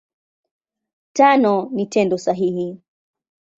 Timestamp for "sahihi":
2.17-2.67